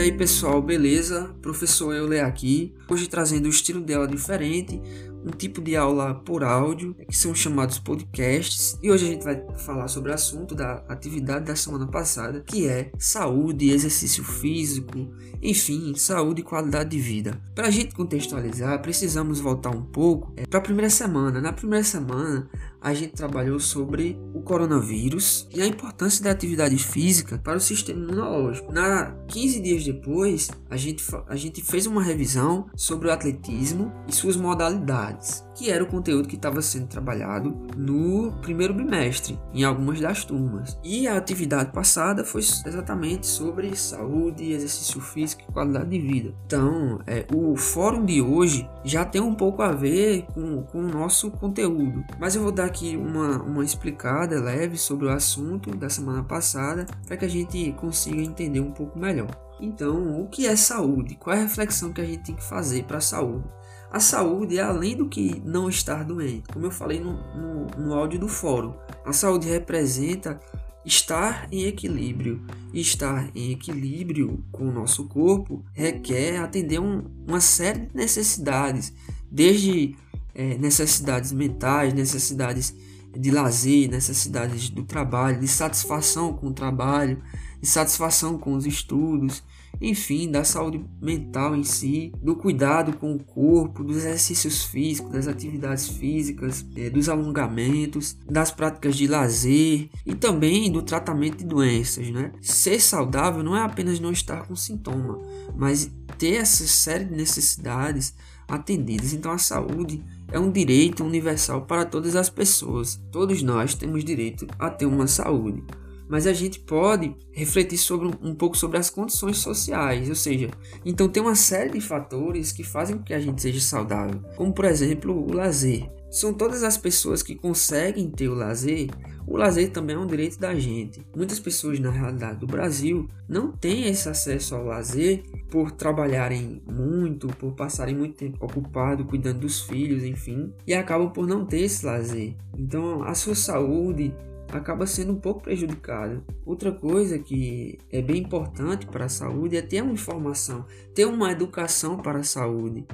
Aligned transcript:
aí 0.00 0.12
pessoal, 0.12 0.62
beleza? 0.62 1.34
Professor 1.42 1.94
Euler 1.94 2.24
aqui, 2.24 2.74
hoje 2.88 3.06
trazendo 3.06 3.46
o 3.46 3.50
estilo 3.50 3.82
dela 3.82 4.08
diferente, 4.08 4.80
um 5.22 5.30
tipo 5.30 5.60
de 5.60 5.76
aula 5.76 6.14
por 6.14 6.42
áudio, 6.42 6.94
que 7.06 7.14
são 7.14 7.34
chamados 7.34 7.78
podcasts, 7.78 8.78
e 8.82 8.90
hoje 8.90 9.04
a 9.04 9.08
gente 9.10 9.24
vai 9.24 9.44
falar 9.58 9.88
sobre 9.88 10.10
o 10.10 10.14
assunto 10.14 10.54
da 10.54 10.82
atividade 10.88 11.44
da 11.44 11.54
semana 11.54 11.86
passada, 11.86 12.42
que 12.46 12.66
é 12.66 12.90
saúde, 12.98 13.70
exercício 13.70 14.24
físico, 14.24 15.12
enfim, 15.42 15.94
saúde 15.94 16.40
e 16.40 16.44
qualidade 16.44 16.90
de 16.90 16.98
vida. 16.98 17.38
Para 17.54 17.68
a 17.68 17.70
gente 17.70 17.94
contextualizar, 17.94 18.80
precisamos 18.80 19.38
voltar 19.38 19.70
um 19.70 19.82
pouco 19.82 20.32
é, 20.36 20.46
para 20.46 20.60
a 20.60 20.62
primeira 20.62 20.88
semana. 20.88 21.40
Na 21.42 21.52
primeira 21.52 21.84
semana, 21.84 22.48
a 22.80 22.94
gente 22.94 23.12
trabalhou 23.12 23.60
sobre 23.60 24.18
o 24.34 24.40
coronavírus 24.40 25.46
e 25.54 25.60
a 25.60 25.66
importância 25.66 26.24
da 26.24 26.30
atividade 26.30 26.76
física 26.78 27.38
para 27.38 27.58
o 27.58 27.60
sistema 27.60 28.00
imunológico. 28.00 28.72
Na 28.72 29.12
15 29.28 29.60
dias 29.60 29.84
depois, 29.84 30.50
a 30.68 30.76
gente, 30.76 31.04
a 31.28 31.36
gente 31.36 31.62
fez 31.62 31.86
uma 31.86 32.02
revisão 32.02 32.66
sobre 32.74 33.08
o 33.08 33.12
atletismo 33.12 33.92
e 34.08 34.14
suas 34.14 34.36
modalidades 34.36 35.44
que 35.60 35.70
era 35.70 35.84
o 35.84 35.86
conteúdo 35.86 36.26
que 36.26 36.36
estava 36.36 36.62
sendo 36.62 36.86
trabalhado 36.86 37.54
no 37.76 38.32
primeiro 38.40 38.72
bimestre, 38.72 39.38
em 39.52 39.62
algumas 39.62 40.00
das 40.00 40.24
turmas. 40.24 40.78
E 40.82 41.06
a 41.06 41.18
atividade 41.18 41.70
passada 41.70 42.24
foi 42.24 42.40
exatamente 42.40 43.26
sobre 43.26 43.76
saúde, 43.76 44.52
exercício 44.52 45.02
físico 45.02 45.42
e 45.46 45.52
qualidade 45.52 45.90
de 45.90 45.98
vida. 45.98 46.34
Então, 46.46 46.98
é, 47.06 47.26
o 47.34 47.56
fórum 47.56 48.06
de 48.06 48.22
hoje 48.22 48.66
já 48.82 49.04
tem 49.04 49.20
um 49.20 49.34
pouco 49.34 49.60
a 49.60 49.70
ver 49.72 50.24
com, 50.32 50.62
com 50.62 50.78
o 50.78 50.88
nosso 50.88 51.30
conteúdo, 51.30 52.02
mas 52.18 52.34
eu 52.34 52.42
vou 52.42 52.52
dar 52.52 52.69
aqui 52.70 52.96
uma, 52.96 53.42
uma 53.42 53.64
explicada 53.64 54.40
leve 54.40 54.78
sobre 54.78 55.06
o 55.06 55.10
assunto 55.10 55.76
da 55.76 55.90
semana 55.90 56.22
passada 56.22 56.86
para 57.06 57.16
que 57.16 57.24
a 57.24 57.28
gente 57.28 57.72
consiga 57.72 58.22
entender 58.22 58.60
um 58.60 58.70
pouco 58.70 58.98
melhor. 58.98 59.28
Então, 59.60 60.22
o 60.22 60.28
que 60.28 60.46
é 60.46 60.56
saúde? 60.56 61.16
Qual 61.16 61.36
é 61.36 61.40
a 61.40 61.42
reflexão 61.42 61.92
que 61.92 62.00
a 62.00 62.04
gente 62.04 62.22
tem 62.22 62.34
que 62.34 62.44
fazer 62.44 62.84
para 62.84 62.98
a 62.98 63.02
saúde? 63.02 63.44
A 63.90 63.98
saúde 63.98 64.56
é 64.56 64.62
além 64.62 64.96
do 64.96 65.08
que 65.08 65.42
não 65.44 65.68
estar 65.68 66.04
doente, 66.04 66.44
como 66.52 66.64
eu 66.64 66.70
falei 66.70 67.00
no, 67.00 67.12
no, 67.34 67.66
no 67.76 67.94
áudio 67.94 68.20
do 68.20 68.28
fórum. 68.28 68.72
A 69.04 69.12
saúde 69.12 69.48
representa 69.48 70.38
estar 70.84 71.48
em 71.52 71.64
equilíbrio. 71.64 72.40
E 72.72 72.80
estar 72.80 73.30
em 73.34 73.50
equilíbrio 73.50 74.44
com 74.52 74.68
o 74.68 74.72
nosso 74.72 75.08
corpo 75.08 75.64
requer 75.72 76.38
atender 76.38 76.78
um, 76.78 77.04
uma 77.26 77.40
série 77.40 77.80
de 77.80 77.96
necessidades, 77.96 78.92
desde 79.30 79.96
é, 80.34 80.56
necessidades 80.58 81.32
mentais, 81.32 81.92
necessidades 81.92 82.74
de 83.16 83.30
lazer, 83.30 83.90
necessidades 83.90 84.70
do 84.70 84.84
trabalho, 84.84 85.40
de 85.40 85.48
satisfação 85.48 86.32
com 86.32 86.48
o 86.48 86.52
trabalho, 86.52 87.22
de 87.60 87.66
satisfação 87.66 88.38
com 88.38 88.54
os 88.54 88.66
estudos, 88.66 89.42
enfim, 89.80 90.30
da 90.30 90.44
saúde 90.44 90.84
mental 91.00 91.56
em 91.56 91.64
si, 91.64 92.12
do 92.22 92.36
cuidado 92.36 92.96
com 92.96 93.14
o 93.14 93.18
corpo, 93.18 93.82
dos 93.82 93.98
exercícios 93.98 94.64
físicos, 94.64 95.12
das 95.12 95.26
atividades 95.26 95.88
físicas, 95.88 96.66
é, 96.76 96.90
dos 96.90 97.08
alongamentos, 97.08 98.16
das 98.28 98.50
práticas 98.50 98.96
de 98.96 99.06
lazer 99.06 99.88
e 100.04 100.14
também 100.14 100.70
do 100.70 100.82
tratamento 100.82 101.38
de 101.38 101.44
doenças. 101.44 102.10
Né? 102.10 102.32
Ser 102.40 102.80
saudável 102.80 103.42
não 103.42 103.56
é 103.56 103.62
apenas 103.62 104.00
não 104.00 104.12
estar 104.12 104.46
com 104.46 104.54
sintoma, 104.54 105.18
mas 105.56 105.90
ter 106.18 106.34
essa 106.34 106.66
série 106.66 107.04
de 107.04 107.16
necessidades 107.16 108.14
atendidas. 108.46 109.12
Então, 109.12 109.32
a 109.32 109.38
saúde 109.38 110.02
é 110.30 110.38
um 110.38 110.50
direito 110.50 111.04
universal 111.04 111.62
para 111.62 111.84
todas 111.84 112.16
as 112.16 112.30
pessoas. 112.30 113.00
Todos 113.10 113.42
nós 113.42 113.74
temos 113.74 114.04
direito 114.04 114.46
a 114.58 114.70
ter 114.70 114.86
uma 114.86 115.06
saúde 115.06 115.62
mas 116.10 116.26
a 116.26 116.32
gente 116.32 116.58
pode 116.58 117.14
refletir 117.30 117.78
sobre 117.78 118.08
um, 118.20 118.34
pouco 118.34 118.58
sobre 118.58 118.76
as 118.76 118.90
condições 118.90 119.38
sociais, 119.38 120.08
ou 120.08 120.16
seja, 120.16 120.50
então 120.84 121.08
tem 121.08 121.22
uma 121.22 121.36
série 121.36 121.70
de 121.70 121.80
fatores 121.80 122.50
que 122.50 122.64
fazem 122.64 122.98
com 122.98 123.04
que 123.04 123.14
a 123.14 123.20
gente 123.20 123.40
seja 123.40 123.60
saudável, 123.60 124.20
como 124.34 124.52
por 124.52 124.64
exemplo 124.64 125.14
o 125.14 125.32
lazer. 125.32 125.88
São 126.10 126.34
todas 126.34 126.64
as 126.64 126.76
pessoas 126.76 127.22
que 127.22 127.36
conseguem 127.36 128.10
ter 128.10 128.28
o 128.28 128.34
lazer. 128.34 128.88
O 129.26 129.36
lazer 129.36 129.70
também 129.70 129.94
é 129.94 129.98
um 129.98 130.06
direito 130.06 130.40
da 130.40 130.52
gente. 130.54 131.06
Muitas 131.14 131.38
pessoas 131.38 131.78
na 131.78 131.90
realidade 131.90 132.40
do 132.40 132.48
Brasil 132.48 133.08
não 133.28 133.52
têm 133.52 133.86
esse 133.86 134.08
acesso 134.08 134.56
ao 134.56 134.64
lazer 134.64 135.22
por 135.48 135.70
trabalharem 135.70 136.60
muito, 136.66 137.28
por 137.28 137.52
passarem 137.52 137.94
muito 137.94 138.16
tempo 138.16 138.44
ocupado 138.44 139.04
cuidando 139.04 139.40
dos 139.40 139.60
filhos, 139.60 140.02
enfim, 140.02 140.52
e 140.66 140.74
acabam 140.74 141.10
por 141.10 141.28
não 141.28 141.46
ter 141.46 141.60
esse 141.60 141.86
lazer. 141.86 142.34
Então, 142.58 143.04
a 143.04 143.14
sua 143.14 143.36
saúde 143.36 144.12
acaba 144.52 144.86
sendo 144.86 145.12
um 145.12 145.20
pouco 145.20 145.42
prejudicado. 145.42 146.24
Outra 146.44 146.72
coisa 146.72 147.18
que 147.18 147.78
é 147.90 148.02
bem 148.02 148.22
importante 148.22 148.86
para 148.86 149.04
a 149.04 149.08
saúde 149.08 149.56
é 149.56 149.62
ter 149.62 149.82
uma 149.82 149.92
informação, 149.92 150.64
ter 150.94 151.04
uma 151.04 151.30
educação 151.30 151.96
para 151.98 152.18
a 152.18 152.24
saúde, 152.24 152.84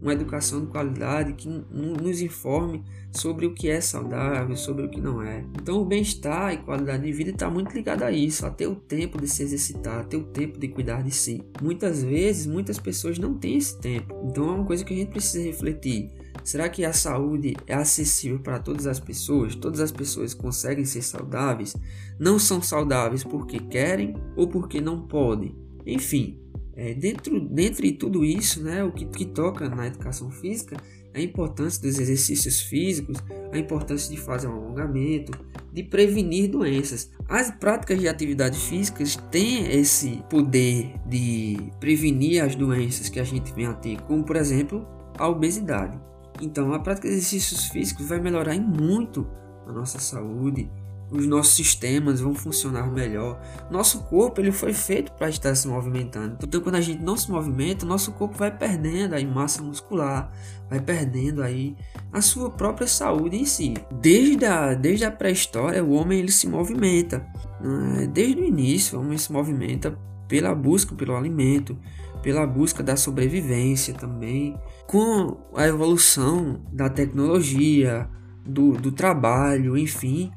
uma 0.00 0.12
educação 0.12 0.60
de 0.60 0.66
qualidade 0.66 1.32
que 1.32 1.48
nos 1.48 2.20
informe 2.20 2.84
sobre 3.10 3.46
o 3.46 3.54
que 3.54 3.68
é 3.68 3.80
saudável, 3.80 4.56
sobre 4.56 4.84
o 4.84 4.90
que 4.90 5.00
não 5.00 5.22
é. 5.22 5.44
Então, 5.60 5.80
o 5.80 5.84
bem-estar 5.84 6.52
e 6.52 6.58
qualidade 6.58 7.02
de 7.02 7.12
vida 7.12 7.30
está 7.30 7.50
muito 7.50 7.72
ligado 7.72 8.02
a 8.02 8.10
isso, 8.10 8.44
a 8.44 8.50
ter 8.50 8.66
o 8.66 8.76
tempo 8.76 9.20
de 9.20 9.26
se 9.26 9.42
exercitar, 9.42 10.00
a 10.00 10.04
ter 10.04 10.16
o 10.16 10.24
tempo 10.24 10.58
de 10.58 10.68
cuidar 10.68 11.02
de 11.02 11.10
si. 11.10 11.42
Muitas 11.62 12.02
vezes, 12.02 12.46
muitas 12.46 12.78
pessoas 12.78 13.18
não 13.18 13.34
têm 13.34 13.56
esse 13.56 13.78
tempo. 13.80 14.14
Então, 14.24 14.48
é 14.48 14.52
uma 14.52 14.64
coisa 14.64 14.84
que 14.84 14.92
a 14.92 14.96
gente 14.96 15.10
precisa 15.10 15.42
refletir 15.44 16.10
Será 16.46 16.68
que 16.68 16.84
a 16.84 16.92
saúde 16.92 17.56
é 17.66 17.74
acessível 17.74 18.38
para 18.38 18.60
todas 18.60 18.86
as 18.86 19.00
pessoas? 19.00 19.56
Todas 19.56 19.80
as 19.80 19.90
pessoas 19.90 20.32
conseguem 20.32 20.84
ser 20.84 21.02
saudáveis? 21.02 21.76
Não 22.20 22.38
são 22.38 22.62
saudáveis 22.62 23.24
porque 23.24 23.58
querem 23.58 24.14
ou 24.36 24.46
porque 24.46 24.80
não 24.80 25.08
podem? 25.08 25.56
Enfim, 25.84 26.40
é, 26.76 26.92
dentro, 26.92 27.40
dentre 27.40 27.92
tudo 27.92 28.24
isso, 28.24 28.62
né, 28.62 28.84
o 28.84 28.92
que, 28.92 29.06
que 29.06 29.24
toca 29.24 29.68
na 29.68 29.86
educação 29.86 30.30
física 30.30 30.76
a 31.14 31.20
importância 31.20 31.80
dos 31.80 31.98
exercícios 31.98 32.60
físicos, 32.60 33.16
a 33.50 33.56
importância 33.56 34.14
de 34.14 34.20
fazer 34.20 34.48
um 34.48 34.52
alongamento, 34.52 35.32
de 35.72 35.82
prevenir 35.82 36.50
doenças. 36.50 37.10
As 37.26 37.50
práticas 37.50 37.98
de 37.98 38.06
atividade 38.06 38.58
físicas 38.58 39.16
têm 39.30 39.66
esse 39.72 40.22
poder 40.28 40.92
de 41.06 41.56
prevenir 41.80 42.44
as 42.44 42.54
doenças 42.54 43.08
que 43.08 43.18
a 43.18 43.24
gente 43.24 43.50
vem 43.54 43.64
a 43.64 43.72
ter, 43.72 43.98
como 44.02 44.22
por 44.24 44.36
exemplo 44.36 44.86
a 45.18 45.26
obesidade. 45.26 45.98
Então, 46.42 46.74
a 46.74 46.78
prática 46.78 47.08
de 47.08 47.14
exercícios 47.14 47.64
físicos 47.68 48.06
vai 48.06 48.20
melhorar 48.20 48.58
muito 48.60 49.26
a 49.66 49.72
nossa 49.72 49.98
saúde, 49.98 50.70
os 51.10 51.26
nossos 51.26 51.54
sistemas 51.54 52.20
vão 52.20 52.34
funcionar 52.34 52.90
melhor. 52.90 53.40
Nosso 53.70 54.02
corpo 54.04 54.40
ele 54.40 54.50
foi 54.50 54.72
feito 54.72 55.12
para 55.12 55.28
estar 55.28 55.54
se 55.54 55.68
movimentando. 55.68 56.36
Então, 56.42 56.60
quando 56.60 56.76
a 56.76 56.80
gente 56.80 57.02
não 57.02 57.16
se 57.16 57.30
movimenta, 57.30 57.86
nosso 57.86 58.12
corpo 58.12 58.36
vai 58.36 58.50
perdendo 58.50 59.14
aí 59.14 59.26
massa 59.26 59.62
muscular, 59.62 60.30
vai 60.68 60.80
perdendo 60.80 61.42
aí 61.42 61.76
a 62.12 62.20
sua 62.20 62.50
própria 62.50 62.86
saúde 62.86 63.36
em 63.36 63.44
si. 63.44 63.74
Desde 64.00 64.44
a, 64.44 64.74
desde 64.74 65.04
a 65.04 65.10
pré-história, 65.10 65.84
o 65.84 65.92
homem 65.92 66.18
ele 66.18 66.32
se 66.32 66.48
movimenta. 66.48 67.26
Né? 67.60 68.06
Desde 68.12 68.40
o 68.40 68.44
início, 68.44 68.98
o 68.98 69.02
homem 69.02 69.16
se 69.16 69.32
movimenta 69.32 69.96
pela 70.26 70.54
busca 70.54 70.94
pelo 70.94 71.14
alimento, 71.14 71.78
pela 72.20 72.44
busca 72.44 72.82
da 72.82 72.96
sobrevivência 72.96 73.94
também. 73.94 74.58
Com 74.88 75.36
a 75.54 75.66
evolução 75.66 76.60
da 76.72 76.88
tecnologia, 76.88 78.08
do, 78.44 78.72
do 78.72 78.92
trabalho, 78.92 79.76
enfim, 79.76 80.30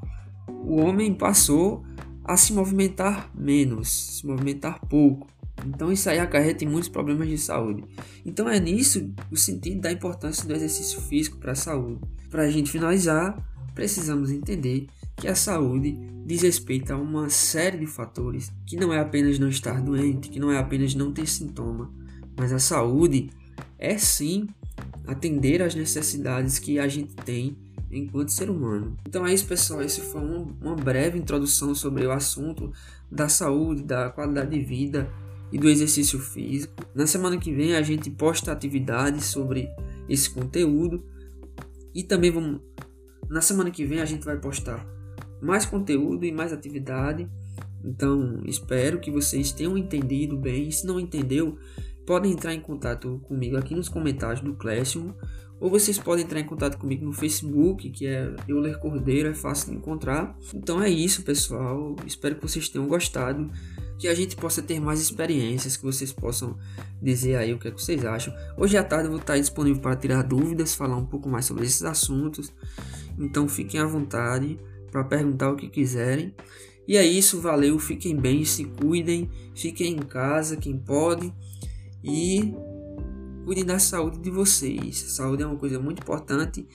o 0.63 0.77
homem 0.77 1.13
passou 1.13 1.83
a 2.23 2.37
se 2.37 2.53
movimentar 2.53 3.31
menos, 3.33 3.89
se 4.17 4.27
movimentar 4.27 4.79
pouco. 4.87 5.27
Então 5.65 5.91
isso 5.91 6.09
aí 6.09 6.19
acarreta 6.19 6.63
em 6.63 6.67
muitos 6.67 6.89
problemas 6.89 7.27
de 7.27 7.37
saúde. 7.37 7.83
Então 8.25 8.47
é 8.47 8.59
nisso 8.59 9.11
o 9.31 9.37
sentido 9.37 9.81
da 9.81 9.91
importância 9.91 10.47
do 10.47 10.53
exercício 10.53 11.01
físico 11.01 11.37
para 11.37 11.53
a 11.53 11.55
saúde. 11.55 12.01
Para 12.29 12.43
a 12.43 12.49
gente 12.49 12.71
finalizar, 12.71 13.37
precisamos 13.73 14.31
entender 14.31 14.87
que 15.15 15.27
a 15.27 15.35
saúde 15.35 15.97
diz 16.25 16.43
respeito 16.43 16.93
a 16.93 16.97
uma 16.97 17.29
série 17.29 17.79
de 17.79 17.87
fatores 17.87 18.51
que 18.65 18.77
não 18.77 18.93
é 18.93 18.99
apenas 18.99 19.39
não 19.39 19.49
estar 19.49 19.81
doente, 19.81 20.29
que 20.29 20.39
não 20.39 20.51
é 20.51 20.57
apenas 20.57 20.93
não 20.93 21.11
ter 21.11 21.27
sintoma, 21.27 21.91
mas 22.37 22.53
a 22.53 22.59
saúde 22.59 23.29
é 23.77 23.97
sim 23.97 24.47
atender 25.05 25.61
às 25.61 25.73
necessidades 25.75 26.59
que 26.59 26.77
a 26.79 26.87
gente 26.87 27.15
tem 27.15 27.57
enquanto 27.91 28.31
ser 28.31 28.49
humano. 28.49 28.97
Então 29.07 29.25
é 29.25 29.33
isso, 29.33 29.45
pessoal. 29.45 29.81
Esse 29.81 30.01
foi 30.01 30.21
uma, 30.21 30.47
uma 30.61 30.75
breve 30.75 31.17
introdução 31.17 31.73
sobre 31.73 32.05
o 32.05 32.11
assunto 32.11 32.71
da 33.11 33.27
saúde, 33.27 33.83
da 33.83 34.09
qualidade 34.09 34.51
de 34.51 34.63
vida 34.63 35.09
e 35.51 35.57
do 35.57 35.67
exercício 35.67 36.19
físico. 36.19 36.73
Na 36.93 37.07
semana 37.07 37.37
que 37.37 37.53
vem 37.53 37.75
a 37.75 37.81
gente 37.81 38.09
posta 38.09 38.51
atividades 38.51 39.25
sobre 39.25 39.69
esse 40.07 40.29
conteúdo 40.29 41.03
e 41.93 42.03
também 42.03 42.31
vamos 42.31 42.61
na 43.29 43.41
semana 43.41 43.69
que 43.69 43.85
vem 43.85 44.01
a 44.01 44.05
gente 44.05 44.25
vai 44.25 44.37
postar 44.37 44.85
mais 45.41 45.65
conteúdo 45.65 46.25
e 46.25 46.31
mais 46.31 46.51
atividade. 46.51 47.29
Então, 47.83 48.41
espero 48.45 48.99
que 48.99 49.11
vocês 49.11 49.51
tenham 49.51 49.77
entendido 49.77 50.35
bem. 50.35 50.69
Se 50.71 50.85
não 50.85 50.99
entendeu, 50.99 51.57
podem 52.09 52.31
entrar 52.31 52.55
em 52.55 52.59
contato 52.59 53.21
comigo 53.27 53.55
aqui 53.55 53.75
nos 53.75 53.87
comentários 53.87 54.41
do 54.41 54.55
Classroom, 54.55 55.13
ou 55.59 55.69
vocês 55.69 55.99
podem 55.99 56.25
entrar 56.25 56.39
em 56.39 56.43
contato 56.43 56.75
comigo 56.75 57.05
no 57.05 57.13
Facebook, 57.13 57.87
que 57.91 58.07
é 58.07 58.33
Euler 58.47 58.79
Cordeiro, 58.79 59.29
é 59.29 59.33
fácil 59.35 59.69
de 59.69 59.77
encontrar. 59.77 60.35
Então 60.51 60.81
é 60.81 60.89
isso, 60.89 61.21
pessoal. 61.21 61.95
Espero 62.07 62.33
que 62.33 62.41
vocês 62.41 62.67
tenham 62.67 62.87
gostado. 62.87 63.47
que 63.99 64.07
a 64.07 64.15
gente 64.15 64.35
possa 64.35 64.59
ter 64.59 64.79
mais 64.79 64.99
experiências, 64.99 65.77
que 65.77 65.83
vocês 65.83 66.11
possam 66.11 66.57
dizer 66.99 67.35
aí 67.35 67.53
o 67.53 67.59
que, 67.59 67.67
é 67.67 67.71
que 67.71 67.79
vocês 67.79 68.03
acham. 68.03 68.33
Hoje 68.57 68.75
à 68.75 68.83
tarde 68.83 69.05
eu 69.05 69.11
vou 69.11 69.19
estar 69.19 69.37
disponível 69.37 69.79
para 69.79 69.95
tirar 69.95 70.23
dúvidas, 70.23 70.73
falar 70.73 70.97
um 70.97 71.05
pouco 71.05 71.29
mais 71.29 71.45
sobre 71.45 71.63
esses 71.63 71.83
assuntos. 71.83 72.51
Então 73.19 73.47
fiquem 73.47 73.79
à 73.79 73.85
vontade 73.85 74.57
para 74.91 75.03
perguntar 75.03 75.51
o 75.51 75.55
que 75.55 75.69
quiserem. 75.69 76.33
E 76.87 76.97
é 76.97 77.05
isso, 77.05 77.39
valeu, 77.39 77.77
fiquem 77.77 78.15
bem, 78.15 78.43
se 78.45 78.65
cuidem, 78.65 79.29
fiquem 79.53 79.93
em 79.93 79.99
casa 79.99 80.57
quem 80.57 80.75
pode 80.75 81.31
e 82.03 82.53
cuidem 83.45 83.65
da 83.65 83.79
saúde 83.79 84.19
de 84.19 84.29
vocês. 84.29 84.97
Saúde 84.97 85.43
é 85.43 85.45
uma 85.45 85.57
coisa 85.57 85.79
muito 85.79 86.01
importante 86.01 86.67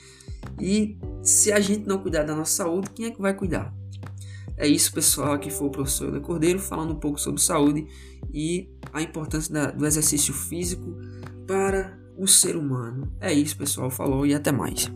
e 0.60 0.98
se 1.22 1.52
a 1.52 1.60
gente 1.60 1.86
não 1.86 1.98
cuidar 1.98 2.24
da 2.24 2.34
nossa 2.34 2.64
saúde, 2.64 2.90
quem 2.94 3.06
é 3.06 3.10
que 3.10 3.20
vai 3.20 3.34
cuidar? 3.34 3.74
É 4.56 4.68
isso, 4.68 4.92
pessoal. 4.92 5.32
Aqui 5.32 5.50
foi 5.50 5.66
o 5.66 5.70
professor 5.70 6.12
Le 6.12 6.20
Cordeiro 6.20 6.58
falando 6.58 6.92
um 6.92 6.98
pouco 6.98 7.20
sobre 7.20 7.40
saúde 7.40 7.86
e 8.32 8.68
a 8.92 9.02
importância 9.02 9.52
da, 9.52 9.70
do 9.70 9.86
exercício 9.86 10.32
físico 10.32 10.96
para 11.46 11.98
o 12.16 12.26
ser 12.26 12.56
humano. 12.56 13.12
É 13.20 13.32
isso, 13.32 13.56
pessoal. 13.56 13.90
Falou 13.90 14.24
e 14.24 14.34
até 14.34 14.52
mais. 14.52 14.90